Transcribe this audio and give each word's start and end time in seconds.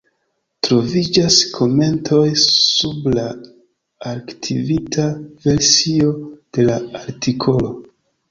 Troviĝas 0.67 1.35
komentoj 1.57 2.21
sub 2.43 3.03
la 3.17 3.25
arkivita 4.13 5.05
versio 5.45 6.09
de 6.59 6.67
la 6.71 6.79
artikolo. 7.03 7.71